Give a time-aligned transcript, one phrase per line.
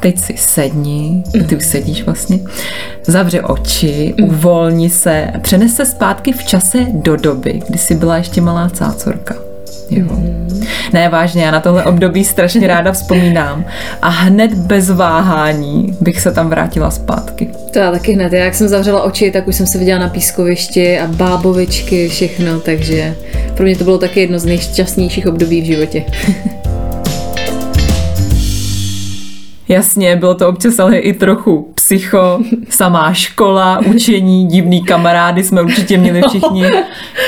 [0.00, 2.38] teď si sedni, ty už sedíš vlastně,
[3.06, 8.40] zavři oči, uvolni se, přenes se zpátky v čase do doby, kdy jsi byla ještě
[8.40, 9.34] malá cácorka.
[9.90, 10.06] Jo.
[10.92, 13.64] Ne, vážně, já na tohle období strašně ráda vzpomínám
[14.02, 17.48] a hned bez váhání bych se tam vrátila zpátky.
[17.72, 18.32] To já taky hned.
[18.32, 22.60] Já jak jsem zavřela oči, tak už jsem se viděla na pískovišti a bábovičky, všechno,
[22.60, 23.14] takže
[23.54, 26.04] pro mě to bylo taky jedno z nejšťastnějších období v životě.
[29.68, 35.98] Jasně, bylo to občas ale i trochu psycho, samá škola, učení, divný kamarády jsme určitě
[35.98, 36.64] měli všichni.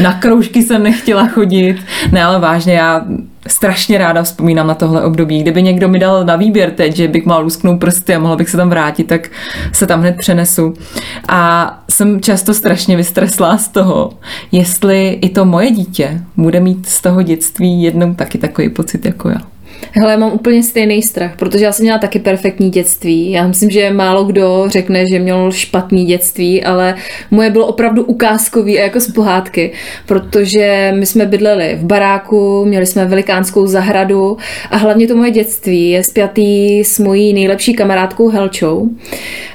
[0.02, 1.76] Na kroužky jsem nechtěla chodit.
[2.12, 3.04] Ne, ale vážně, já
[3.46, 5.42] strašně ráda vzpomínám na tohle období.
[5.42, 8.48] Kdyby někdo mi dal na výběr teď, že bych mal lusknout prsty a mohla bych
[8.48, 9.30] se tam vrátit, tak
[9.72, 10.74] se tam hned přenesu.
[11.28, 14.10] A jsem často strašně vystreslá z toho,
[14.52, 19.28] jestli i to moje dítě bude mít z toho dětství jednou taky takový pocit jako
[19.28, 19.57] já.
[19.92, 23.30] Hele, mám úplně stejný strach, protože já jsem měla taky perfektní dětství.
[23.30, 26.94] Já myslím, že málo kdo řekne, že měl špatný dětství, ale
[27.30, 29.72] moje bylo opravdu ukázkový a jako z pohádky,
[30.06, 34.36] protože my jsme bydleli v baráku, měli jsme velikánskou zahradu
[34.70, 38.88] a hlavně to moje dětství je spjatý s mojí nejlepší kamarádkou Helčou,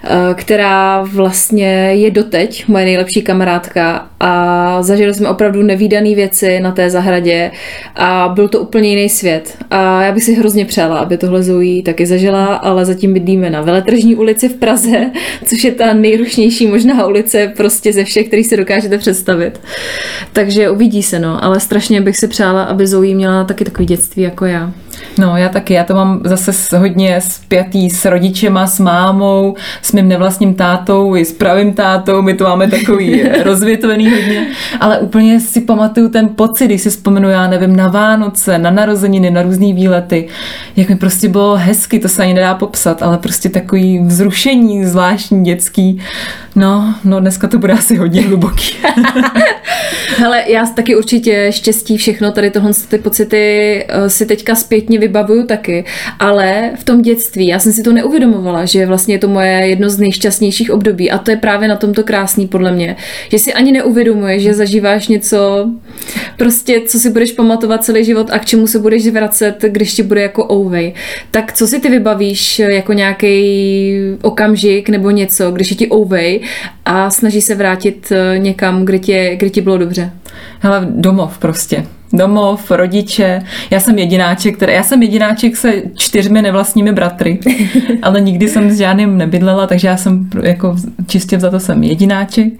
[0.03, 6.71] eh, která vlastně je doteď moje nejlepší kamarádka a zažili jsme opravdu nevýdané věci na
[6.71, 7.51] té zahradě
[7.95, 9.57] a byl to úplně jiný svět.
[9.69, 13.61] A já bych si hrozně přála, aby tohle Zoe taky zažila, ale zatím bydlíme na
[13.61, 15.11] Veletržní ulici v Praze,
[15.45, 19.61] což je ta nejrušnější možná ulice prostě ze všech, který si dokážete představit.
[20.33, 24.23] Takže uvidí se, no, ale strašně bych si přála, aby Zoe měla taky takový dětství
[24.23, 24.71] jako já.
[25.17, 25.73] No, já taky.
[25.73, 31.25] Já to mám zase hodně spjatý s rodičema, s mámou, s mým nevlastním tátou i
[31.25, 32.21] s pravým tátou.
[32.21, 34.47] My to máme takový rozvětvený hodně.
[34.79, 39.31] Ale úplně si pamatuju ten pocit, když si vzpomenu, já nevím, na Vánoce, na narozeniny,
[39.31, 40.27] na různé výlety.
[40.75, 45.43] Jak mi prostě bylo hezky, to se ani nedá popsat, ale prostě takový vzrušení zvláštní
[45.43, 46.01] dětský.
[46.55, 48.75] No, no dneska to bude asi hodně hluboký.
[50.17, 55.45] Hele, já taky určitě štěstí všechno, tady tohle ty pocity eh, si teďka zpětně vybavuju
[55.45, 55.85] taky,
[56.19, 59.89] ale v tom dětství já jsem si to neuvědomovala, že vlastně je to moje jedno
[59.89, 62.95] z nejšťastnějších období a to je právě na tomto krásný podle mě,
[63.31, 63.71] že si ani
[64.03, 65.69] neuvědomuješ, že zažíváš něco
[66.37, 70.03] prostě, co si budeš pamatovat celý život a k čemu se budeš vracet, když ti
[70.03, 70.93] bude jako ouvej.
[71.31, 76.41] Tak co si ty vybavíš jako nějaký okamžik nebo něco, když je ti ouvej
[76.85, 80.11] a snaží se vrátit eh, někam, kde ti, kde ti bylo dobře?
[80.59, 83.41] Hele, domov prostě domov, rodiče.
[83.69, 87.39] Já jsem jedináček, který, já jsem jedináček se čtyřmi nevlastními bratry,
[88.01, 90.75] ale nikdy jsem s žádným nebydlela, takže já jsem jako
[91.07, 92.53] čistě za to jsem jedináček.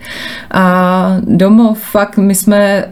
[0.51, 2.85] A domov, fakt my jsme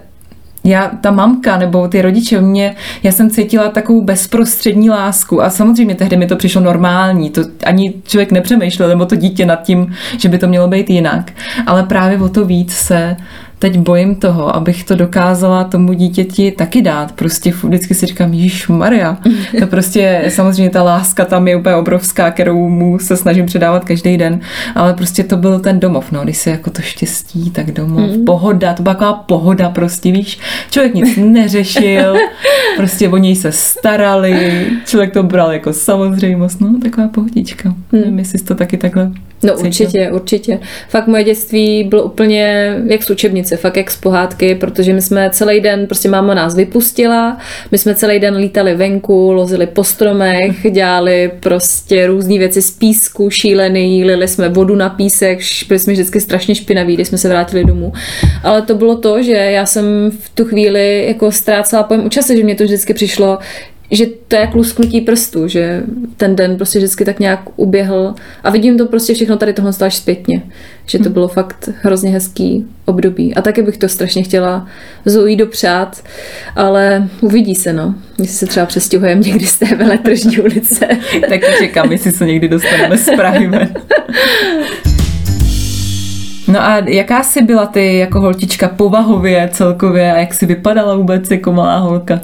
[0.64, 5.96] já, ta mamka nebo ty rodiče mě, já jsem cítila takovou bezprostřední lásku a samozřejmě
[5.96, 10.30] tehdy mi to přišlo normální, to ani člověk nepřemýšlel, nebo to dítě nad tím, že
[10.30, 11.31] by to mělo být jinak,
[11.66, 13.18] ale právě o to víc se
[13.61, 17.11] teď bojím toho, abych to dokázala tomu dítěti taky dát.
[17.11, 19.17] Prostě vždycky si říkám, Ježíš Maria.
[19.59, 24.17] To prostě samozřejmě ta láska tam je úplně obrovská, kterou mu se snažím předávat každý
[24.17, 24.39] den,
[24.75, 28.25] ale prostě to byl ten domov, no, když se jako to štěstí, tak domov, mm.
[28.25, 30.39] pohoda, to byla taková pohoda prostě, víš,
[30.71, 32.16] člověk nic neřešil,
[32.77, 37.69] prostě o něj se starali, člověk to bral jako samozřejmost, no, taková pohodička.
[37.69, 37.75] Mm.
[37.91, 39.11] Nevím, jestli to taky takhle
[39.44, 39.67] No cítil.
[39.67, 40.59] určitě, určitě.
[40.89, 45.29] Fakt moje dětství bylo úplně jak z učebnice, fakt jak z pohádky, protože my jsme
[45.29, 47.38] celý den, prostě máma nás vypustila,
[47.72, 53.29] my jsme celý den lítali venku, lozili po stromech, dělali prostě různé věci z písku,
[53.29, 57.65] šílený, lili jsme vodu na písek, byli jsme vždycky strašně špinaví, když jsme se vrátili
[57.65, 57.94] domů.
[58.44, 62.38] Ale to bylo to, že já jsem v tu chvíli jako ztrácela pojem u čase,
[62.38, 63.38] že mě to vždycky přišlo,
[63.91, 65.83] že to je jak lusknutí prstu, že
[66.17, 69.95] ten den prostě vždycky tak nějak uběhl a vidím to prostě všechno tady tohle až
[69.95, 70.41] zpětně,
[70.85, 71.13] že to hm.
[71.13, 74.67] bylo fakt hrozně hezký období a taky bych to strašně chtěla
[75.05, 76.03] Zoe dopřát,
[76.55, 80.88] ale uvidí se no, jestli se třeba přestěhujeme někdy z té veletržní ulice.
[81.29, 83.49] tak čekám, jestli se někdy dostaneme z Prahy
[86.51, 91.31] No a jaká jsi byla ty jako holčička povahově celkově a jak jsi vypadala vůbec
[91.31, 92.19] jako malá holka?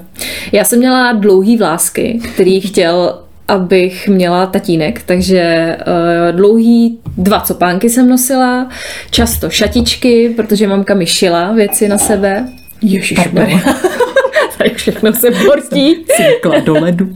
[0.51, 7.89] Já jsem měla dlouhý vlásky, který chtěl abych měla tatínek, takže uh, dlouhý dva copánky
[7.89, 8.69] jsem nosila,
[9.11, 12.47] často šatičky, protože mamka mi šila věci na sebe.
[12.81, 13.59] Ježišmarja.
[14.57, 16.05] Tady všechno se portí.
[16.15, 17.09] Cykla do ledu.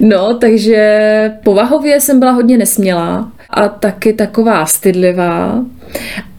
[0.00, 5.64] No, takže povahově jsem byla hodně nesmělá a taky taková stydlivá.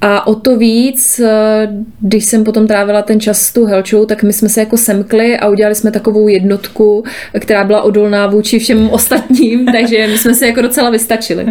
[0.01, 1.67] A o to víc, eh,
[1.99, 5.37] když jsem potom trávila ten čas s tou Helčou, tak my jsme se jako semkli
[5.37, 7.03] a udělali jsme takovou jednotku,
[7.39, 11.45] která byla odolná vůči všem ostatním, takže my jsme se jako docela vystačili.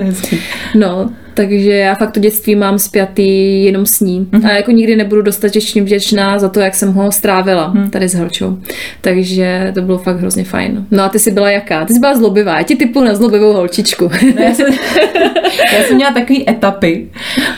[0.75, 4.27] No, takže já fakt to dětství mám spjatý jenom s ní.
[4.31, 4.47] Mm-hmm.
[4.47, 7.91] A jako nikdy nebudu dostatečně vděčná za to, jak jsem ho strávila mm.
[7.91, 8.59] tady s Helčou.
[9.01, 10.87] Takže to bylo fakt hrozně fajn.
[10.91, 11.85] No a ty jsi byla jaká?
[11.85, 12.59] Ty jsi byla zlobivá.
[12.59, 14.11] Já ti typu na zlobivou holčičku.
[15.77, 17.09] já, jsem, měla takové etapy,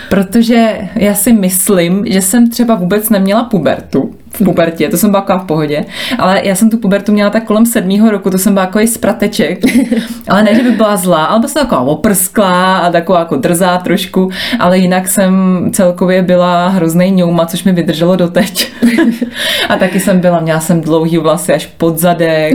[0.09, 5.39] protože já si myslím, že jsem třeba vůbec neměla pubertu v pubertě, to jsem byla
[5.39, 5.85] v pohodě,
[6.19, 9.59] ale já jsem tu pubertu měla tak kolem sedmého roku, to jsem byla jako sprateček,
[10.29, 13.79] ale ne, že by byla zlá, ale byla jsem taková oprsklá a taková jako drzá
[13.79, 15.33] trošku, ale jinak jsem
[15.73, 18.73] celkově byla hrozný ňouma, což mi vydrželo doteď.
[19.69, 22.55] a taky jsem byla, měla jsem dlouhý vlasy až pod zadek.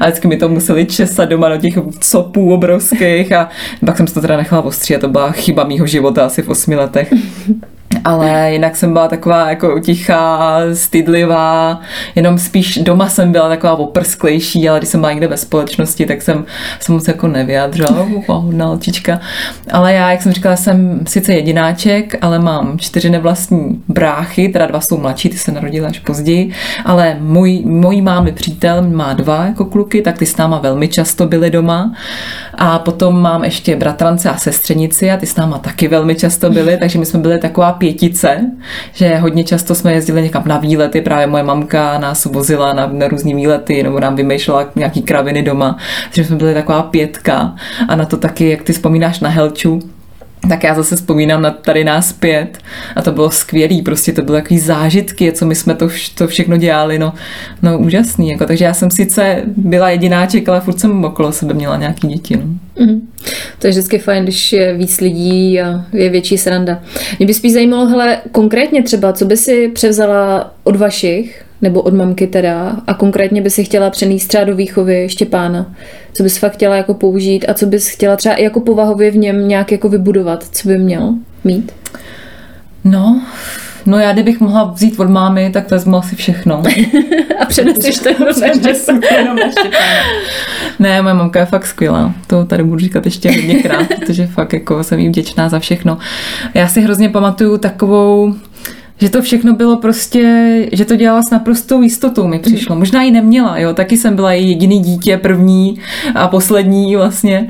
[0.00, 3.32] A vždycky mi to museli česat doma do těch copů obrovských.
[3.32, 3.48] A
[3.86, 6.76] pak jsem si to teda nechala ostříhat, to byla chyba mýho života asi v osmi
[6.76, 7.12] letech
[8.06, 11.80] ale jinak jsem byla taková jako tichá, stydlivá,
[12.14, 16.22] jenom spíš doma jsem byla taková oprsklejší, ale když jsem byla někde ve společnosti, tak
[16.22, 16.44] jsem
[16.80, 19.20] se moc jako nevyjádřila, hodná holčička.
[19.72, 24.80] Ale já, jak jsem říkala, jsem sice jedináček, ale mám čtyři nevlastní bráchy, teda dva
[24.80, 26.52] jsou mladší, ty se narodily až později,
[26.84, 31.26] ale můj, můj mámy přítel má dva jako kluky, tak ty s náma velmi často
[31.26, 31.92] byly doma.
[32.56, 36.76] A potom mám ještě bratrance a sestřenici a ty s náma taky velmi často byly,
[36.80, 38.40] takže my jsme byli taková pětice,
[38.92, 43.08] že hodně často jsme jezdili někam na výlety, právě moje mamka nás vozila na, na
[43.08, 47.54] různé výlety, nebo nám vymýšlela nějaký kraviny doma, takže jsme byli taková pětka.
[47.88, 49.95] A na to taky, jak ty vzpomínáš na Helču,
[50.48, 52.58] tak já zase vzpomínám na tady nás pět
[52.96, 56.56] a to bylo skvělý, prostě to byly takový zážitky, co my jsme to, to všechno
[56.56, 57.12] dělali, no,
[57.62, 61.76] no úžasný, jako, takže já jsem sice byla jedináček, ale furt jsem okolo sebe měla
[61.76, 62.42] nějaký děti, no.
[62.84, 63.00] Mm-hmm.
[63.58, 66.82] To je vždycky fajn, když je víc lidí a je větší sranda.
[67.18, 71.94] Mě by spíš zajímalo, hele, konkrétně třeba, co by si převzala od vašich, nebo od
[71.94, 75.74] mamky teda, a konkrétně by si chtěla přenést třeba do výchovy Štěpána.
[76.12, 79.16] Co bys fakt chtěla jako použít a co bys chtěla třeba i jako povahově v
[79.16, 81.14] něm nějak jako vybudovat, co by měl
[81.44, 81.72] mít?
[82.84, 83.20] No,
[83.86, 86.62] No já kdybych mohla vzít od mámy, tak vezmu asi všechno.
[87.40, 89.48] a přeneseš to jenom na
[90.78, 92.14] Ne, moje mamka je fakt skvělá.
[92.26, 95.98] To tady budu říkat ještě hodněkrát, protože fakt jako jsem jí vděčná za všechno.
[96.54, 98.34] Já si hrozně pamatuju takovou
[98.98, 102.74] že to všechno bylo prostě, že to dělala s naprostou jistotou mi přišlo.
[102.74, 102.78] Mhm.
[102.78, 105.78] Možná ji neměla, jo, taky jsem byla jediný dítě, první
[106.14, 107.48] a poslední vlastně,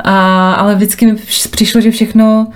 [0.00, 1.14] a, ale vždycky mi
[1.50, 2.46] přišlo, že všechno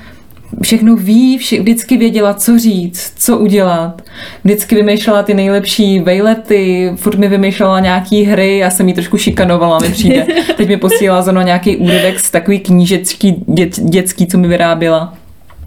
[0.62, 4.02] všechno ví, vše, vždycky věděla, co říct, co udělat.
[4.44, 9.78] Vždycky vymýšlela ty nejlepší vejlety, furt mi vymýšlela nějaký hry, já jsem jí trošku šikanovala,
[9.78, 10.26] mi přijde.
[10.56, 15.14] Teď mi posílala zrovna nějaký úryvek z takový knížecký, dět, dětský, co mi vyráběla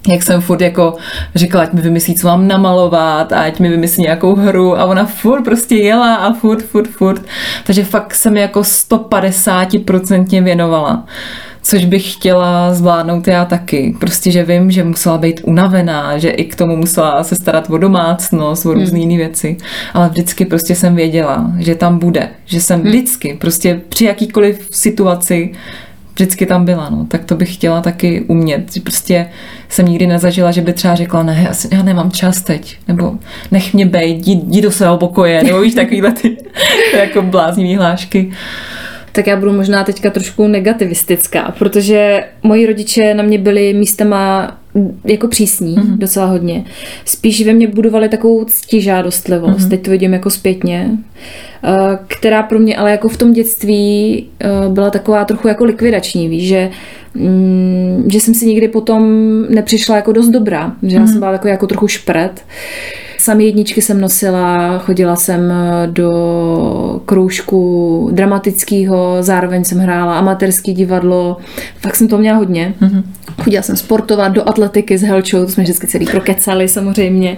[0.07, 0.95] jak jsem furt jako
[1.35, 5.05] říkala, ať mi vymyslí, co mám namalovat, a ať mi vymyslí nějakou hru a ona
[5.05, 7.21] furt prostě jela a furt, furt, furt.
[7.65, 11.05] Takže fakt jsem jako 150% věnovala
[11.67, 13.95] což bych chtěla zvládnout já taky.
[13.99, 17.77] Prostě, že vím, že musela být unavená, že i k tomu musela se starat o
[17.77, 19.09] domácnost, o různé hmm.
[19.09, 19.57] jiné věci.
[19.93, 22.29] Ale vždycky prostě jsem věděla, že tam bude.
[22.45, 22.89] Že jsem hmm.
[22.89, 25.51] vždycky, prostě při jakýkoliv situaci
[26.15, 27.05] vždycky tam byla, no.
[27.09, 28.71] tak to bych chtěla taky umět.
[28.83, 29.27] Prostě
[29.69, 33.13] jsem nikdy nezažila, že by třeba řekla, ne, já nemám čas teď, nebo
[33.51, 36.37] nech mě bejt, jdi, jdi do svého pokoje, nebo víš, takovýhle ty
[36.97, 38.31] jako bláznivý hlášky
[39.11, 44.57] tak já budu možná teďka trošku negativistická, protože moji rodiče na mě byli místama
[45.05, 45.97] jako přísní, mm-hmm.
[45.97, 46.65] docela hodně.
[47.05, 49.69] Spíš ve mně budovali takovou ctižádostlivost, mm-hmm.
[49.69, 50.89] teď to vidím jako zpětně,
[51.63, 56.29] eh, která pro mě ale jako v tom dětství eh, byla taková trochu jako likvidační,
[56.29, 56.69] víš, že
[57.13, 59.11] mm, že jsem si nikdy potom
[59.49, 60.93] nepřišla jako dost dobrá, že mm-hmm.
[60.93, 61.07] já mhm.
[61.07, 62.45] jsem byla jako, jako trochu špret.
[63.17, 71.37] Sami jedničky jsem nosila, chodila jsem eh, do kroužku dramatického, zároveň jsem hrála amatérský divadlo,
[71.79, 72.73] fakt jsem to měla hodně.
[72.81, 73.03] Mm-hmm.
[73.43, 77.37] Chodila jsem sportovat do atletiky s Helčou, to jsme vždycky celý prokecali samozřejmě.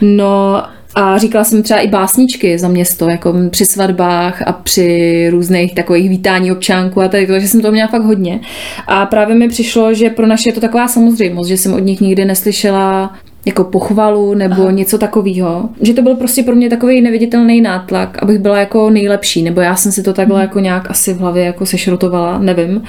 [0.00, 0.62] No
[0.94, 6.08] a říkala jsem třeba i básničky za město, jako při svatbách a při různých takových
[6.08, 8.40] vítání občánku a tak, takže jsem to měla fakt hodně.
[8.86, 12.00] A právě mi přišlo, že pro naše je to taková samozřejmost, že jsem od nich
[12.00, 13.14] nikdy neslyšela
[13.46, 14.70] jako pochvalu nebo Aha.
[14.70, 15.68] něco takového.
[15.80, 19.76] Že to byl prostě pro mě takový neviditelný nátlak, abych byla jako nejlepší, nebo já
[19.76, 20.42] jsem si to takhle hmm.
[20.42, 22.82] jako nějak asi v hlavě jako sešrotovala, nevím.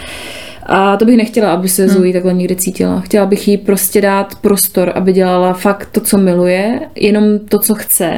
[0.73, 2.13] A to bych nechtěla, aby se Zoe hmm.
[2.13, 2.99] takhle někdy cítila.
[2.99, 7.75] Chtěla bych jí prostě dát prostor, aby dělala fakt to, co miluje, jenom to, co
[7.75, 8.17] chce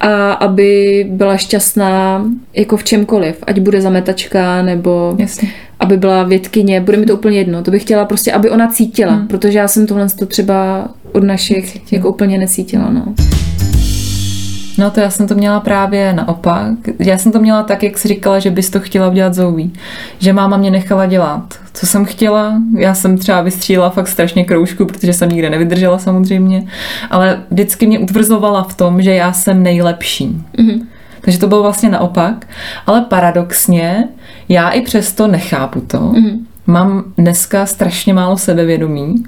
[0.00, 2.24] a aby byla šťastná
[2.54, 5.48] jako v čemkoliv, ať bude zametačka nebo Jasně.
[5.80, 7.62] aby byla vědkyně, bude mi to úplně jedno.
[7.62, 9.28] To bych chtěla prostě, aby ona cítila, hmm.
[9.28, 11.98] protože já jsem tohle to třeba od našich Necítila.
[11.98, 12.90] jako úplně necítila.
[12.90, 13.14] No.
[14.78, 16.72] No to já jsem to měla právě naopak.
[16.98, 19.72] Já jsem to měla tak, jak jsi říkala, že bys to chtěla udělat zouví.
[20.18, 22.62] Že máma mě nechala dělat, co jsem chtěla.
[22.78, 26.66] Já jsem třeba vystřílela fakt strašně kroužku, protože jsem nikde nevydržela samozřejmě.
[27.10, 30.42] Ale vždycky mě utvrzovala v tom, že já jsem nejlepší.
[30.58, 30.86] Mm-hmm.
[31.20, 32.46] Takže to bylo vlastně naopak.
[32.86, 34.08] Ale paradoxně,
[34.48, 35.98] já i přesto nechápu to.
[35.98, 36.38] Mm-hmm.
[36.66, 39.24] Mám dneska strašně málo sebevědomí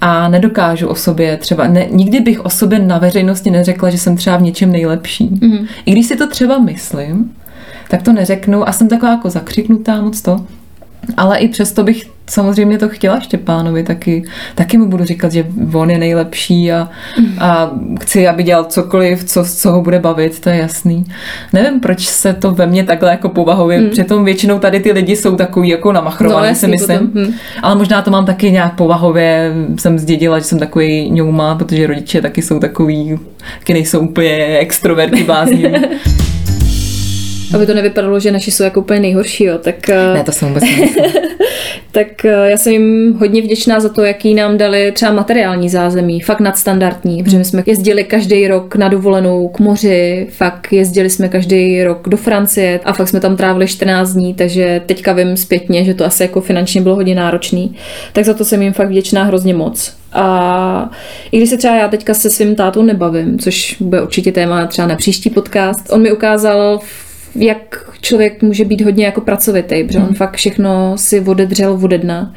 [0.00, 4.16] a nedokážu o sobě třeba, ne, nikdy bych o sobě na veřejnosti neřekla, že jsem
[4.16, 5.28] třeba v něčem nejlepší.
[5.28, 5.66] Mm-hmm.
[5.86, 7.32] I když si to třeba myslím,
[7.88, 10.46] tak to neřeknu a jsem taková jako zakřiknutá moc to.
[11.16, 14.24] Ale i přesto bych samozřejmě to chtěla Štěpánovi taky.
[14.54, 16.88] Taky mu budu říkat, že on je nejlepší a,
[17.38, 21.04] a chci, aby dělal cokoliv, co, co ho bude bavit, to je jasný.
[21.52, 23.90] Nevím, proč se to ve mně takhle jako povahově, hmm.
[23.90, 26.98] přitom většinou tady ty lidi jsou takový jako namachrovaný, no, si myslím.
[26.98, 27.34] Potom, hmm.
[27.62, 32.22] Ale možná to mám taky nějak povahově, jsem zdědila, že jsem takový ňouma, protože rodiče
[32.22, 33.18] taky jsou takový,
[33.58, 35.72] taky nejsou úplně extroverti blázni.
[37.54, 39.88] aby to nevypadalo, že naši jsou jako úplně nejhorší, jo, tak...
[39.88, 40.64] Eh, ne, to jsem vůbec
[41.92, 46.20] Tak eh, já jsem jim hodně vděčná za to, jaký nám dali třeba materiální zázemí,
[46.20, 51.28] fakt nadstandardní, protože my jsme jezdili každý rok na dovolenou k moři, fakt jezdili jsme
[51.28, 55.84] každý rok do Francie a fakt jsme tam trávili 14 dní, takže teďka vím zpětně,
[55.84, 57.76] že to asi jako finančně bylo hodně náročný.
[58.12, 59.94] Tak za to jsem jim fakt vděčná hrozně moc.
[60.12, 60.90] A
[61.32, 64.88] i když se třeba já teďka se svým tátou nebavím, což bude určitě téma třeba
[64.88, 66.80] na příští podcast, on mi ukázal
[67.34, 70.14] jak člověk může být hodně jako pracovitý, protože on hmm.
[70.14, 72.34] fakt všechno si odedřel ode dna.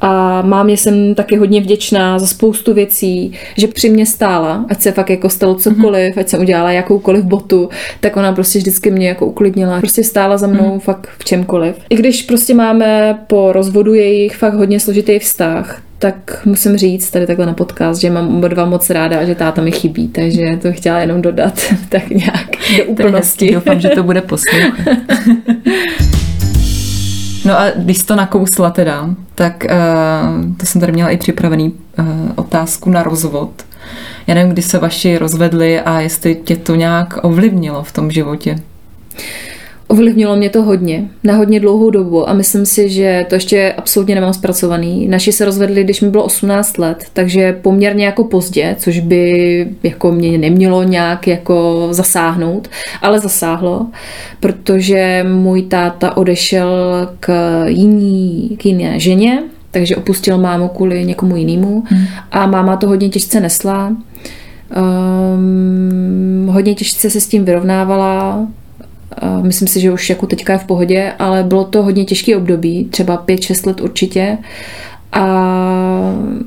[0.00, 4.92] A mámě jsem taky hodně vděčná za spoustu věcí, že při mě stála, ať se
[4.92, 6.20] fakt jako stalo cokoliv, mm.
[6.20, 7.68] ať jsem udělala jakoukoliv botu,
[8.00, 9.80] tak ona prostě vždycky mě jako uklidnila.
[9.80, 10.80] Prostě stála za mnou mm.
[10.80, 11.76] fakt v čemkoliv.
[11.90, 17.26] I když prostě máme po rozvodu jejich fakt hodně složitý vztah, tak musím říct tady
[17.26, 20.58] takhle na podcast, že mám oba dva moc ráda a že táta mi chybí, takže
[20.62, 23.54] to chtěla jenom dodat tak nějak do úplnosti.
[23.54, 24.96] Doufám, že to bude poslouchat.
[27.44, 32.06] No a když to nakousla teda, tak uh, to jsem tady měla i připravený uh,
[32.34, 33.50] otázku na rozvod.
[34.26, 38.58] Já nevím, kdy se vaši rozvedli a jestli tě to nějak ovlivnilo v tom životě.
[39.88, 44.14] Ovlivnilo mě to hodně, na hodně dlouhou dobu a myslím si, že to ještě absolutně
[44.14, 45.08] nemám zpracovaný.
[45.08, 50.12] Naši se rozvedli, když mi bylo 18 let, takže poměrně jako pozdě, což by jako
[50.12, 52.68] mě nemělo nějak jako zasáhnout,
[53.02, 53.86] ale zasáhlo,
[54.40, 56.70] protože můj táta odešel
[57.20, 57.30] k
[57.66, 62.04] jiný, k jiné ženě, takže opustil mámu kvůli někomu jinému hmm.
[62.32, 63.96] a máma to hodně těžce nesla.
[64.76, 68.46] Um, hodně těžce se s tím vyrovnávala,
[69.42, 72.84] Myslím si, že už jako teďka je v pohodě, ale bylo to hodně těžký období,
[72.84, 74.38] třeba 5-6 let určitě.
[75.12, 75.26] A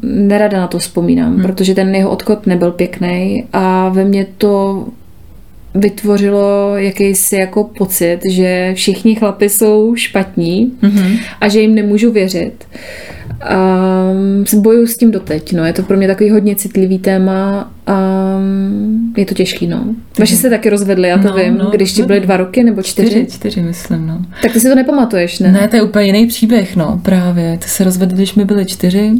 [0.03, 1.41] nerada na to vzpomínám, hmm.
[1.41, 4.85] protože ten jeho odchod nebyl pěkný a ve mně to
[5.73, 11.19] vytvořilo jakýsi jako pocit, že všichni chlapi jsou špatní mm-hmm.
[11.41, 12.67] a že jim nemůžu věřit.
[14.53, 15.65] Um, bojuju s tím doteď, no.
[15.65, 17.97] Je to pro mě takový hodně citlivý téma a
[18.37, 19.95] um, je to těžký, no.
[20.19, 22.81] Vaši se taky rozvedli, já to no, vím, no, když ti byly dva roky nebo
[22.81, 23.09] čtyři?
[23.09, 24.21] Čtyři, čtyři myslím, no.
[24.41, 25.51] Tak ty si to nepamatuješ, ne?
[25.51, 27.57] Ne, to je úplně jiný příběh, no, právě.
[27.57, 29.11] Ty se rozvedli, když mi byly čtyři.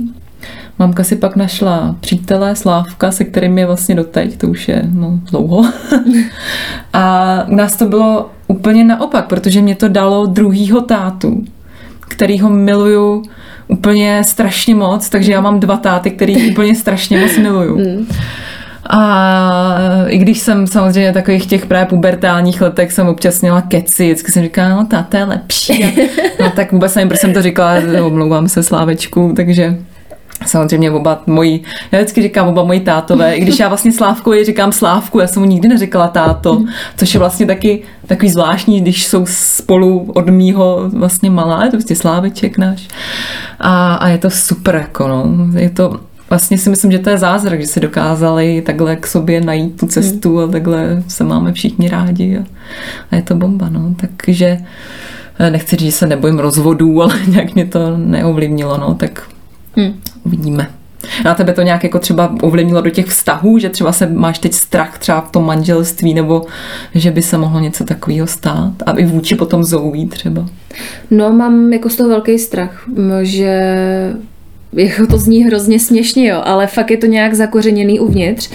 [0.79, 5.19] Mamka si pak našla přítele, Slávka, se kterým je vlastně doteď, to už je no,
[5.31, 5.65] dlouho.
[6.93, 11.43] a u nás to bylo úplně naopak, protože mě to dalo druhýho tátu,
[11.99, 13.23] kterýho miluju
[13.67, 17.77] úplně strašně moc, takže já mám dva táty, který úplně strašně moc miluju.
[17.77, 18.07] Mm.
[18.89, 24.31] A i když jsem samozřejmě takových těch právě pubertálních letech jsem občas měla keci, vždycky
[24.31, 25.95] jsem říkala, no táta je lepší.
[26.39, 27.73] No tak vůbec nevím, proč jsem to říkala,
[28.05, 29.77] omlouvám se Slávečku, takže
[30.45, 34.71] Samozřejmě oba moji, já vždycky říkám oba moji tátové, i když já vlastně Slávkovi říkám
[34.71, 36.63] Slávku, já jsem mu nikdy neřekla táto,
[36.97, 41.77] což je vlastně taky takový zvláštní, když jsou spolu od mýho vlastně malá, je to
[41.77, 42.87] vlastně Sláveček náš.
[43.59, 45.25] A, a je to super, jako no.
[45.57, 49.41] Je to, vlastně si myslím, že to je zázrak, že si dokázali takhle k sobě
[49.41, 52.43] najít tu cestu a takhle se máme všichni rádi a,
[53.11, 53.95] a je to bomba, no.
[53.97, 54.57] Takže
[55.39, 59.29] eh, nechci říct, že se nebojím rozvodů, ale nějak mě to neovlivnilo, no, tak
[59.75, 59.99] Hmm.
[60.29, 60.69] Uvidíme.
[61.25, 64.53] Na tebe to nějak jako třeba ovlivnilo do těch vztahů, že třeba se máš teď
[64.53, 66.45] strach třeba v tom manželství, nebo
[66.95, 68.73] že by se mohlo něco takového stát?
[68.85, 70.45] A i vůči potom Zoe třeba.
[71.11, 72.89] No, mám jako z toho velký strach,
[73.21, 73.73] že
[74.73, 78.49] jako to zní hrozně směšně, jo, ale fakt je to nějak zakořeněný uvnitř.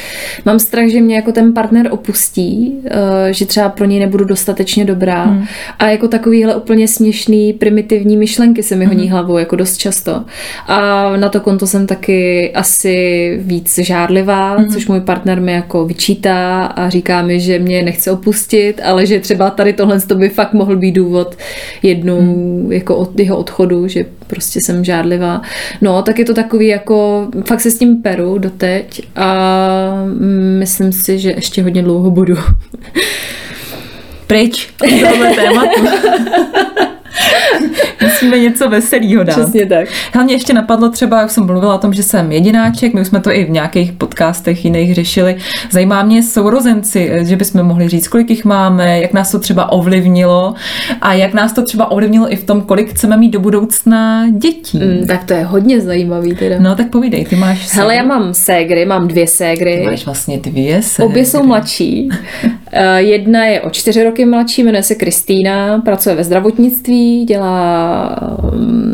[0.45, 4.85] Mám strach, že mě jako ten partner opustí, eh, že třeba pro něj nebudu dostatečně
[4.85, 5.45] dobrá hmm.
[5.79, 9.13] a jako takovýhle úplně směšný primitivní myšlenky se mi honí hmm.
[9.13, 10.25] hlavou jako dost často.
[10.67, 14.69] A na to konto jsem taky asi víc žádlivá, hmm.
[14.69, 19.21] což můj partner mi jako vyčítá a říká mi, že mě nechce opustit, ale že
[19.21, 21.37] třeba tady tohle by fakt mohl být důvod
[21.83, 22.73] jednou hmm.
[22.73, 25.43] jako od jeho odchodu, že prostě jsem žádlivá.
[25.81, 30.05] No, tak je to takový jako, fakt se s tím peru doteď a
[30.59, 32.35] myslím si, že ještě hodně dlouho budu.
[34.27, 35.81] Pryč tohle tématu.
[38.03, 39.41] Musíme něco veselého dát.
[39.41, 39.89] Přesně tak.
[40.13, 43.21] Hlavně ještě napadlo třeba, jak jsem mluvila o tom, že jsem jedináček, my už jsme
[43.21, 45.37] to i v nějakých podcastech jiných řešili.
[45.71, 50.55] Zajímá mě sourozenci, že bychom mohli říct, kolik jich máme, jak nás to třeba ovlivnilo
[51.01, 54.79] a jak nás to třeba ovlivnilo i v tom, kolik chceme mít do budoucna dětí.
[54.79, 56.57] Mm, tak to je hodně zajímavý teda.
[56.59, 57.81] No tak povídej, ty máš ségry.
[57.81, 59.77] Hele, já mám ségry, mám dvě ségry.
[59.79, 61.11] Ty máš vlastně dvě ségry.
[61.11, 62.09] Obě jsou mladší.
[62.77, 67.74] Eh, jedna je o čtyři roky mladší, jmenuje se Kristýna, pracuje ve zdravotnictví, dělá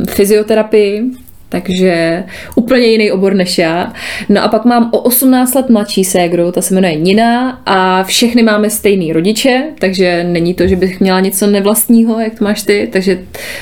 [0.08, 1.02] fyzioterapii,
[1.50, 3.92] takže úplně jiný obor než já.
[4.28, 8.42] No a pak mám o 18 let mladší ségru, ta se jmenuje Nina a všechny
[8.42, 12.88] máme stejný rodiče, takže není to, že bych měla něco nevlastního, jak to máš ty,
[12.92, 13.18] takže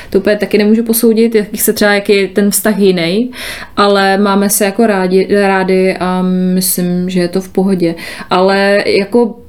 [0.09, 3.31] to úplně taky nemůžu posoudit, jak se třeba, jak je ten vztah jiný,
[3.77, 6.21] ale máme se jako rádi, rádi a
[6.53, 7.95] myslím, že je to v pohodě.
[8.29, 9.39] Ale jako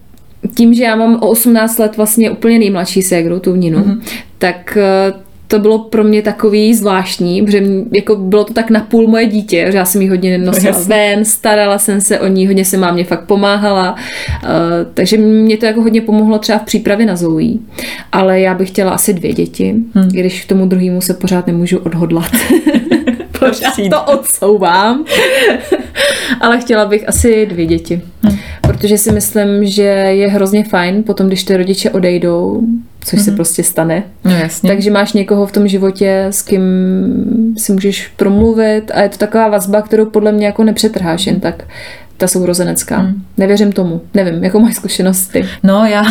[0.54, 4.00] tím, že já mám o 18 let vlastně úplně nejmladší ségru, tu Ninu, mm-hmm.
[4.38, 9.06] tak eh, to bylo pro mě takový zvláštní, protože mě, jako bylo to tak napůl
[9.06, 12.46] moje dítě, že já jsem jí hodně nosila no, ven, starala jsem se o ní,
[12.46, 14.48] hodně se mámě fakt pomáhala, uh,
[14.94, 17.54] takže mě to jako hodně pomohlo třeba v přípravě na Zoe,
[18.12, 20.08] ale já bych chtěla asi dvě děti, hmm.
[20.08, 22.30] když k tomu druhému se pořád nemůžu odhodlat.
[23.38, 25.04] pořád to odsouvám.
[26.40, 28.02] ale chtěla bych asi dvě děti.
[28.22, 28.38] Hmm.
[28.60, 32.62] Protože si myslím, že je hrozně fajn potom, když ty rodiče odejdou,
[33.04, 33.24] což mm-hmm.
[33.24, 33.36] se mhm.
[33.36, 34.02] prostě stane.
[34.24, 34.68] No jasně.
[34.70, 36.62] Takže máš někoho v tom životě, s kým
[37.58, 41.64] si můžeš promluvit a je to taková vazba, kterou podle mě jako nepřetrháš jen tak
[42.20, 43.02] ta sourozenecká.
[43.02, 43.22] Mm.
[43.36, 44.00] Nevěřím tomu.
[44.14, 45.44] Nevím, jako moje zkušenosti.
[45.62, 46.02] No já,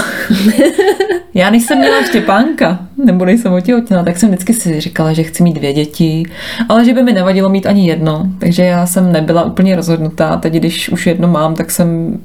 [1.34, 5.23] já než jsem měla Štěpánka, nebo než jsem otěhotněla, tak jsem vždycky si říkala, že
[5.23, 6.23] chci mít dvě děti,
[6.69, 8.28] ale že by mi nevadilo mít ani jedno.
[8.39, 10.38] Takže já jsem nebyla úplně rozhodnutá.
[10.38, 12.19] Teď, když už jedno mám, tak jsem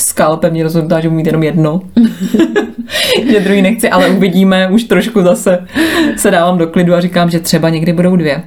[0.00, 1.80] skal pevně rozhodnutá, že budu mít jenom jedno.
[3.30, 5.58] že druhý nechci, ale uvidíme, už trošku zase
[6.16, 8.42] se dávám do klidu a říkám, že třeba někdy budou dvě.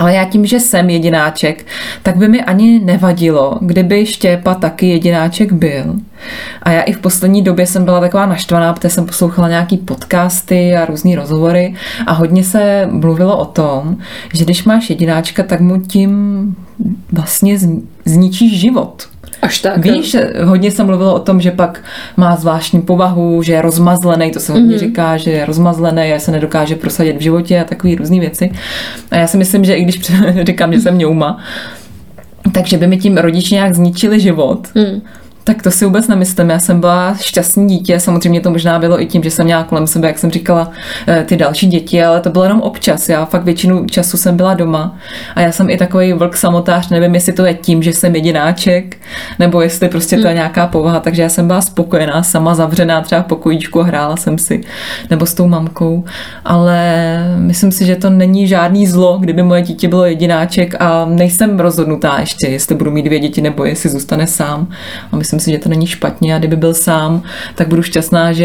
[0.00, 1.66] Ale já tím, že jsem jedináček,
[2.02, 5.94] tak by mi ani nevadilo, kdyby Štěpa taky jedináček byl.
[6.62, 10.76] A já i v poslední době jsem byla taková naštvaná, protože jsem poslouchala nějaký podcasty
[10.76, 11.74] a různé rozhovory
[12.06, 13.96] a hodně se mluvilo o tom,
[14.34, 16.56] že když máš jedináčka, tak mu tím
[17.12, 17.58] vlastně
[18.04, 19.11] zničíš život.
[19.42, 19.84] Až tak.
[19.84, 21.80] Víš, hodně se mluvilo o tom, že pak
[22.16, 24.80] má zvláštní povahu, že je rozmazlený, to se hodně mm-hmm.
[24.80, 28.52] říká, že je rozmazlený a se nedokáže prosadit v životě a takové různé věci.
[29.10, 30.00] A já si myslím, že i když
[30.42, 31.38] říkám, že jsem ňouma,
[32.52, 35.00] takže by mi tím rodiče nějak zničili život, mm
[35.44, 36.50] tak to si vůbec nemyslím.
[36.50, 39.86] Já jsem byla šťastný dítě, samozřejmě to možná bylo i tím, že jsem měla kolem
[39.86, 40.70] sebe, jak jsem říkala,
[41.08, 43.08] eh, ty další děti, ale to bylo jenom občas.
[43.08, 44.98] Já fakt většinu času jsem byla doma
[45.34, 48.96] a já jsem i takový vlk samotář, nevím, jestli to je tím, že jsem jedináček,
[49.38, 50.36] nebo jestli prostě to je hmm.
[50.36, 54.38] nějaká povaha, takže já jsem byla spokojená, sama zavřená třeba v pokojíčku a hrála jsem
[54.38, 54.60] si,
[55.10, 56.04] nebo s tou mamkou,
[56.44, 56.78] ale
[57.38, 62.16] myslím si, že to není žádný zlo, kdyby moje dítě bylo jedináček a nejsem rozhodnutá
[62.20, 64.68] ještě, jestli budu mít dvě děti nebo jestli zůstane sám.
[65.12, 67.22] A myslím si, že to není špatně a kdyby byl sám,
[67.54, 68.44] tak budu šťastná, že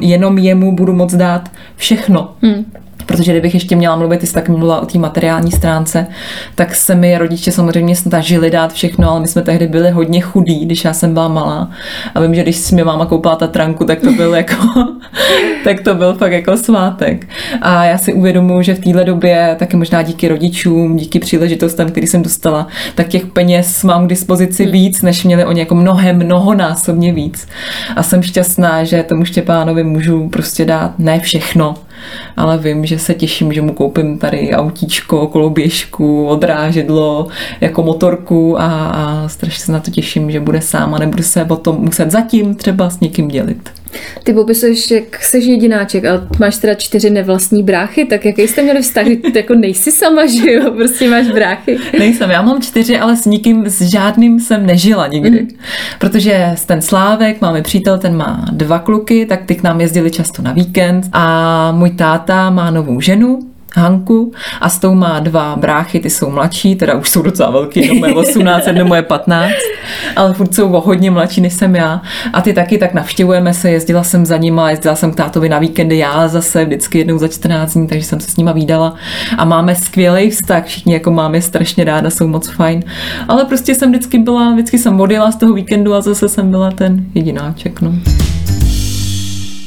[0.00, 2.34] jenom jemu budu moc dát všechno.
[2.42, 2.72] Hmm.
[3.06, 6.06] Protože kdybych ještě měla mluvit, jsi tak mluvila o té materiální stránce,
[6.54, 10.66] tak se mi rodiče samozřejmě snažili dát všechno, ale my jsme tehdy byli hodně chudí,
[10.66, 11.70] když já jsem byla malá.
[12.14, 14.56] A vím, že když si mi máma koupila tranku, tak to byl jako,
[15.64, 17.28] tak to byl fakt jako svátek.
[17.62, 22.06] A já si uvědomuji, že v téhle době, taky možná díky rodičům, díky příležitostem, který
[22.06, 24.72] jsem dostala, tak těch peněz mám k dispozici hmm.
[24.72, 27.48] víc, než měli oni jako mnohem, mnohonásobně víc.
[27.96, 31.74] A jsem šťastná, že tomu Štěpánovi můžu prostě dát ne všechno,
[32.36, 37.26] ale vím, že se těším, že mu koupím tady autíčko, koloběžku, odrážedlo,
[37.60, 41.44] jako motorku a, a strašně se na to těším, že bude sám a nebudu se
[41.44, 43.70] potom muset zatím třeba s někým dělit.
[44.24, 48.82] Ty popisuješ, jak jsi jedináček, ale máš teda čtyři nevlastní bráchy, tak jaký jste měli
[48.82, 51.78] vztah, ty jako nejsi sama, že jo, prostě máš bráchy.
[51.98, 55.42] Nejsem, já mám čtyři, ale s nikým, s žádným jsem nežila nikdy.
[55.42, 55.48] Mm.
[55.98, 60.42] Protože ten Slávek, máme přítel, ten má dva kluky, tak ty k nám jezdili často
[60.42, 63.38] na víkend a můj táta má novou ženu,
[63.76, 67.86] Hanku a s tou má dva bráchy, ty jsou mladší, teda už jsou docela velký,
[67.86, 69.52] jedno je 18, jedno je 15,
[70.16, 72.02] ale furt jsou o hodně mladší, než jsem já.
[72.32, 75.58] A ty taky tak navštěvujeme se, jezdila jsem za nima, jezdila jsem k tátovi na
[75.58, 78.94] víkendy, já zase vždycky jednou za 14 dní, takže jsem se s nima výdala
[79.38, 82.82] a máme skvělý vztah, všichni jako máme strašně ráda, jsou moc fajn.
[83.28, 86.70] Ale prostě jsem vždycky byla, vždycky jsem odjela z toho víkendu a zase jsem byla
[86.70, 87.80] ten jedináček.
[87.80, 87.92] No.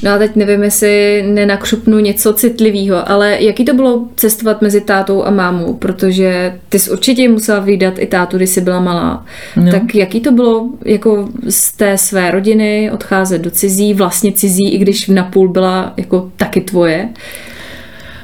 [0.04, 5.24] No a teď nevím, jestli nenakřupnu něco citlivého, ale jaký to bylo cestovat mezi tátou
[5.24, 9.26] a mámou, protože ty jsi určitě musela vydat i tátu, když jsi byla malá.
[9.56, 9.72] No.
[9.72, 14.78] Tak jaký to bylo jako z té své rodiny odcházet do cizí, vlastně cizí, i
[14.78, 17.10] když napůl byla jako taky tvoje?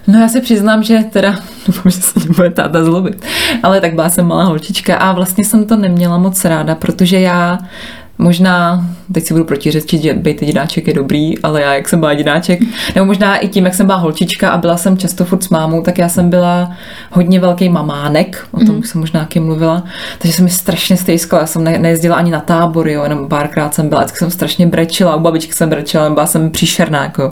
[0.07, 3.25] No já se přiznám, že teda, doufám, že se nebude táta zlobit,
[3.63, 7.59] ale tak byla jsem malá holčička a vlastně jsem to neměla moc ráda, protože já
[8.17, 12.11] Možná, teď si budu protiřečit, že být jedináček je dobrý, ale já, jak jsem byla
[12.11, 12.59] jedináček,
[12.95, 15.81] nebo možná i tím, jak jsem byla holčička a byla jsem často furt s mámou,
[15.81, 16.71] tak já jsem byla
[17.11, 18.83] hodně velký mamánek, o tom mm.
[18.83, 19.83] jsem možná taky mluvila,
[20.19, 23.73] takže jsem mi strašně stejskala, já jsem ne, nejezdila ani na tábory, jo, jenom párkrát
[23.73, 27.29] jsem byla, vždycky jsem strašně brečela, u babičky jsem brečela, byla jsem příšerná, jako.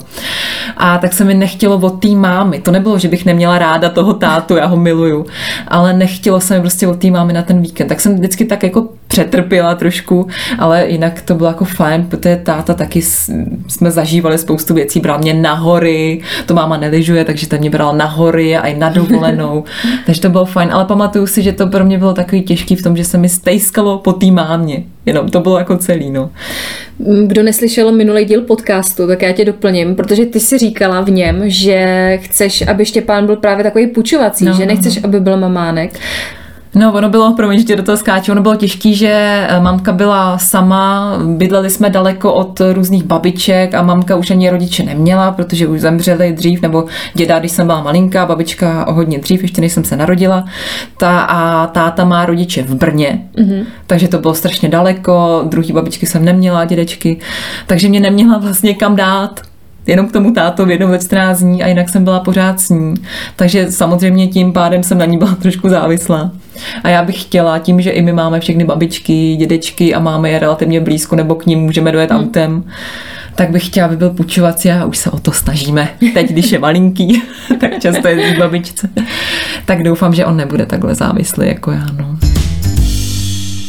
[0.76, 4.14] A tak se mi nechtělo od té mámy, to nebylo, že bych neměla ráda toho
[4.14, 5.26] tátu, já ho miluju,
[5.68, 8.62] ale nechtělo se mi prostě od té mámy na ten víkend, tak jsem vždycky tak
[8.62, 10.26] jako přetrpěla trošku,
[10.58, 13.02] ale jinak to bylo jako fajn, protože táta taky
[13.68, 17.96] jsme zažívali spoustu věcí, bral mě na hory, to máma neližuje, takže ta mě bral
[17.96, 19.64] na hory a i na dovolenou,
[20.06, 22.82] takže to bylo fajn, ale pamatuju si, že to pro mě bylo takový těžký v
[22.82, 26.30] tom, že se mi stejskalo po té mámě, jenom to bylo jako celý, no.
[27.26, 31.42] Kdo neslyšel minulý díl podcastu, tak já tě doplním, protože ty si říkala v něm,
[31.46, 36.00] že chceš, aby Štěpán byl právě takový pučovací, no, že nechceš, aby byl mamánek.
[36.74, 39.10] No, ono bylo, promiň, že do toho skáču, ono bylo těžké, že
[39.48, 44.82] eh, mamka byla sama, bydleli jsme daleko od různých babiček a mamka už ani rodiče
[44.82, 46.84] neměla, protože už zemřeli dřív, nebo
[47.14, 50.44] děda, když jsem byla malinká, babička o hodně dřív, ještě než jsem se narodila.
[50.98, 53.64] Ta a táta má rodiče v Brně, mm-hmm.
[53.86, 57.20] takže to bylo strašně daleko, druhý babičky jsem neměla, dědečky,
[57.66, 59.40] takže mě neměla vlastně kam dát
[59.86, 62.94] jenom k tomu tátovi jednou ve 14 dní a jinak jsem byla pořád s ní.
[63.36, 66.30] Takže samozřejmě tím pádem jsem na ní byla trošku závislá.
[66.84, 70.38] A já bych chtěla, tím, že i my máme všechny babičky, dědečky a máme je
[70.38, 72.20] relativně blízko, nebo k ním můžeme dojet hmm.
[72.20, 72.64] autem,
[73.34, 75.88] tak bych chtěla, aby byl půjčovací a už se o to snažíme.
[76.14, 77.22] Teď, když je malinký,
[77.60, 78.88] tak často je babičce.
[79.66, 81.86] Tak doufám, že on nebude takhle závislý jako já.
[81.98, 82.23] No.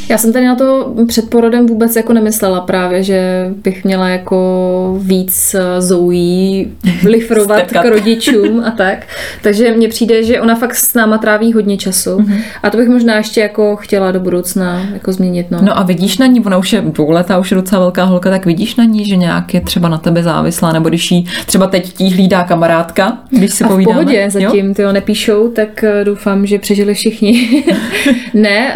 [0.09, 4.99] Já jsem tady na to před porodem vůbec jako nemyslela právě, že bych měla jako
[5.01, 6.71] víc eh, zoují
[7.05, 9.07] lifrovat k rodičům a tak.
[9.41, 12.17] Takže mně přijde, že ona fakt s náma tráví hodně času.
[12.17, 12.41] Mm-hmm.
[12.63, 15.47] A to bych možná ještě jako chtěla do budoucna jako změnit.
[15.51, 18.29] No, no a vidíš na ní, ona už je dvouletá, už je docela velká holka,
[18.29, 21.67] tak vidíš na ní, že nějak je třeba na tebe závislá, nebo když jí třeba
[21.67, 24.01] teď tí hlídá kamarádka, když si a povídáme.
[24.01, 27.63] v pohodě zatím, ty nepíšou, tak eh, doufám, že přežili všichni.
[28.33, 28.75] ne,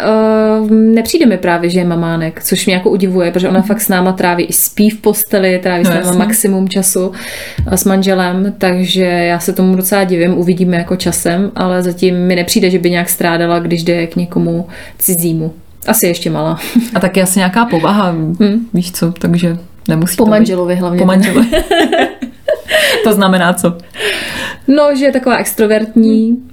[0.60, 3.68] uh, nepřijde přijde mi právě, že je mamánek, což mě jako udivuje, protože ona mhm.
[3.68, 7.12] fakt s náma tráví i spí v posteli, tráví no, s náma maximum času
[7.72, 12.70] s manželem, takže já se tomu docela divím, uvidíme jako časem, ale zatím mi nepřijde,
[12.70, 14.66] že by nějak strádala, když jde k někomu
[14.98, 15.54] cizímu.
[15.86, 16.58] Asi ještě malá.
[16.94, 18.66] A taky asi nějaká povaha, hmm.
[18.74, 19.56] víš co, takže
[19.88, 20.98] nemusí Po manželovi hlavně.
[20.98, 21.48] Po manželovi.
[23.04, 23.78] to znamená co?
[24.68, 26.49] No, že je taková extrovertní, Eh,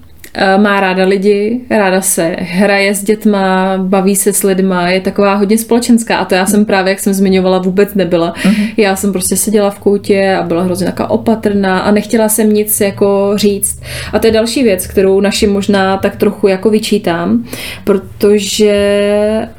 [0.58, 5.58] má ráda lidi, ráda se hraje s dětma, baví se s lidma, je taková hodně
[5.58, 8.34] společenská a to já jsem právě, jak jsem zmiňovala, vůbec nebyla.
[8.34, 8.74] Uh-huh.
[8.78, 12.82] Já jsem prostě seděla v koutě a byla hrozně taková opatrná a nechtěla jsem nic
[12.82, 13.82] jako říct.
[14.14, 17.46] A to je další věc, kterou našim možná tak trochu jako vyčítám,
[17.84, 18.74] protože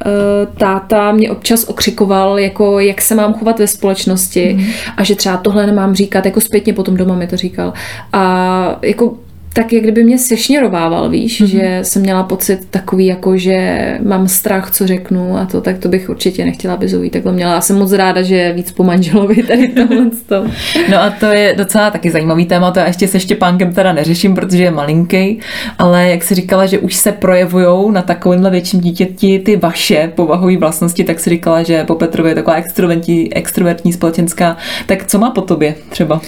[0.05, 4.73] uh, táta mě občas okřikoval, jako jak se mám chovat ve společnosti uh-huh.
[4.97, 7.73] a že třeba tohle nemám říkat, jako zpětně potom doma mi to říkal.
[8.13, 9.13] A jako
[9.53, 11.45] tak jak kdyby mě sešněrovával, víš, mm-hmm.
[11.45, 15.89] že jsem měla pocit takový, jako že mám strach, co řeknu a to, tak to
[15.89, 17.53] bych určitě nechtěla, aby Zoe takhle měla.
[17.53, 20.09] Já jsem moc ráda, že je víc po manželovi tady tohle.
[20.91, 24.35] no a to je docela taky zajímavý téma, to já ještě se Štěpánkem teda neřeším,
[24.35, 25.39] protože je malinký,
[25.77, 30.57] ale jak si říkala, že už se projevují na takovémhle větším dítěti ty vaše povahové
[30.57, 34.57] vlastnosti, tak si říkala, že po Petrově je taková extrovertní, extrovertní společenská.
[34.85, 36.21] Tak co má po tobě třeba?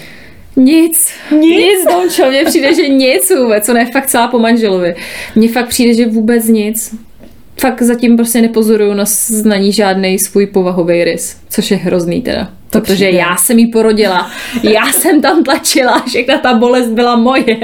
[0.55, 1.07] Nic.
[1.31, 1.41] Nic?
[1.41, 4.95] Nic, Domčo, mně přijde, že nic vůbec, co ne fakt celá po manželovi.
[5.35, 6.95] Mně fakt přijde, že vůbec nic.
[7.61, 9.03] Fakt zatím prostě nepozoruju na,
[9.45, 12.49] na ní žádný svůj povahový rys, což je hrozný teda.
[12.69, 13.11] To Protože přijde.
[13.11, 14.31] já jsem jí porodila,
[14.63, 17.57] já jsem tam tlačila, všechna ta bolest byla moje.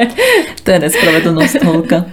[0.64, 2.06] To je nespravedlnost, holka.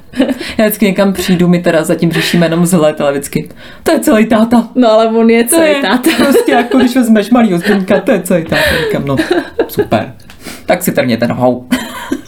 [0.59, 3.49] Já vždycky někam přijdu, my teda zatím řešíme jenom vzhled, ale vždycky,
[3.83, 4.69] to je celý táta.
[4.75, 6.11] No ale on je To celý je táta.
[6.17, 8.63] prostě jako když vezmeš malýho zbyňka, to je celý táta.
[8.87, 9.17] Říkám, no
[9.69, 10.13] super.
[10.67, 11.69] Tak si trněte nohou.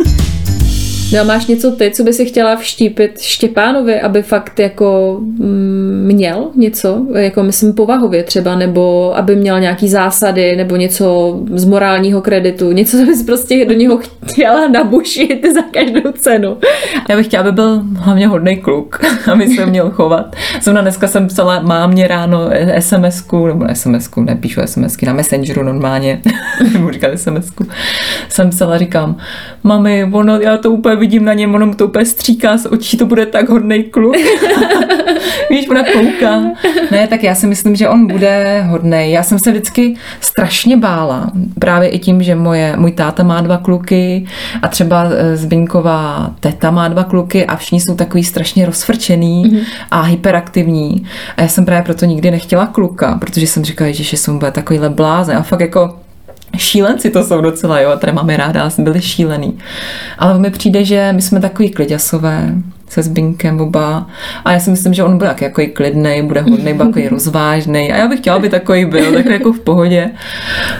[1.12, 6.02] No a máš něco ty, co by si chtěla vštípit Štěpánovi, aby fakt jako mm,
[6.06, 12.22] měl něco, jako myslím povahově třeba, nebo aby měl nějaký zásady, nebo něco z morálního
[12.22, 16.56] kreditu, něco, co bys prostě do něho chtěla nabušit za každou cenu.
[17.08, 19.00] Já bych chtěla, aby byl hlavně hodný kluk,
[19.32, 20.36] aby se měl chovat.
[20.62, 22.38] Zrovna dneska jsem psala mámě ráno
[22.78, 26.22] SMS-ku, nebo SMS-ku, nepíšu SMSky, na Messengeru normálně,
[26.72, 27.66] nebo říkat SMS-ku.
[28.28, 29.16] Jsem psala, říkám,
[29.62, 32.96] mami, ono, já to úplně vidím na něm, ono mu to úplně stříká z očí,
[32.96, 34.16] to bude tak hodný kluk.
[35.50, 36.40] Víš, ona kouká.
[36.90, 39.10] Ne, tak já si myslím, že on bude hodný.
[39.12, 43.58] Já jsem se vždycky strašně bála, právě i tím, že moje, můj táta má dva
[43.58, 44.26] kluky
[44.62, 49.64] a třeba eh, Zbyňková teta má dva kluky a všichni jsou takový strašně rozfrčený mm-hmm.
[49.90, 51.06] a hyperaktivní.
[51.36, 54.90] A já jsem právě proto nikdy nechtěla kluka, protože jsem říkala, že jsem bude takovýhle
[54.90, 55.36] blázen.
[55.36, 56.05] A fakt jako
[56.56, 59.58] Šílenci to jsou docela, jo, tady máme ráda, byli šílený.
[60.18, 62.54] Ale mi přijde, že my jsme takový kliděsové,
[62.88, 64.06] se Zbinkem oba.
[64.44, 67.92] A já si myslím, že on bude taky jako klidný, bude hodný, bude takový rozvážný.
[67.92, 70.10] A já bych chtěla, aby takový byl, takový jako v pohodě.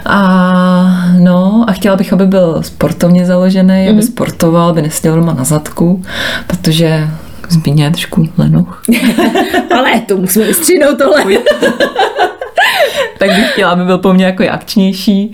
[0.06, 5.44] A no, a chtěla bych, aby byl sportovně založený, aby sportoval, aby neseděl doma na
[5.44, 6.02] zadku,
[6.46, 7.08] protože
[7.48, 8.82] Zbíně je trošku lenoch.
[9.78, 11.24] Ale to musíme vystříhnout tohle.
[13.18, 15.32] tak bych chtěla, aby byl po mně jako akčnější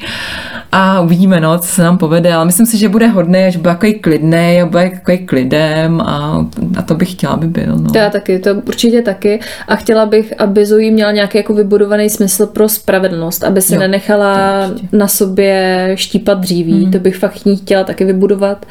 [0.74, 3.70] a uvidíme, no, co se nám povede, ale myslím si, že bude hodný, že bude
[3.70, 7.76] jako klidný a bude jako klidem a, a to bych chtěla, aby byl.
[7.78, 7.90] No.
[7.94, 9.40] Já taky, to určitě taky.
[9.68, 13.80] A chtěla bych, aby Zoe měla nějaký jako vybudovaný smysl pro spravedlnost, aby se Jo,
[13.80, 16.90] nenechala na sobě štípat dříví.
[16.90, 18.66] To bych fakt ní chtěla taky vybudovat.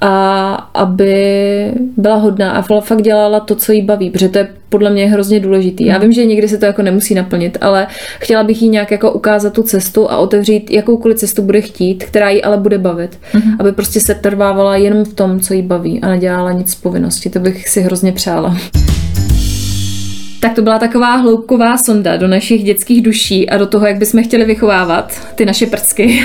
[0.00, 4.90] A aby byla hodná a fakt dělala to, co jí baví, protože to je podle
[4.90, 5.86] mě hrozně důležitý.
[5.86, 7.86] Já vím, že někdy se to jako nemusí naplnit, ale
[8.18, 12.30] chtěla bych jí nějak jako ukázat tu cestu a otevřít jakoukoliv cestu bude chtít, která
[12.30, 13.18] jí ale bude bavit.
[13.58, 17.30] Aby prostě se trvávala jenom v tom, co jí baví a nedělala nic z povinnosti.
[17.30, 18.56] To bych si hrozně přála.
[20.46, 24.24] Tak to byla taková hloubková sonda do našich dětských duší a do toho, jak bychom
[24.24, 26.22] chtěli vychovávat ty naše prcky.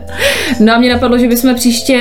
[0.60, 2.00] no a mě napadlo, že bychom příště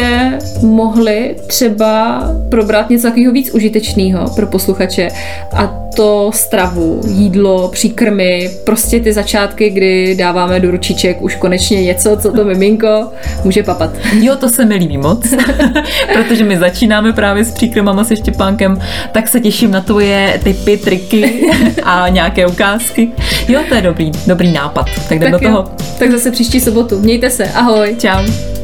[0.61, 5.07] mohli třeba probrat něco takového víc užitečného pro posluchače
[5.53, 12.17] a to stravu, jídlo, příkrmy, prostě ty začátky, kdy dáváme do ručiček už konečně něco,
[12.17, 13.11] co to miminko
[13.43, 13.89] může papat.
[14.13, 15.33] Jo, to se mi líbí moc,
[16.13, 21.51] protože my začínáme právě s příkrmama se Štěpánkem, tak se těším na tvoje typy, triky
[21.83, 23.11] a nějaké ukázky.
[23.47, 24.85] Jo, to je dobrý, dobrý nápad.
[25.09, 25.49] Tak jdem do jo.
[25.49, 25.71] toho.
[25.99, 26.99] Tak zase příští sobotu.
[26.99, 27.45] Mějte se.
[27.45, 27.95] Ahoj.
[27.99, 28.56] Čau.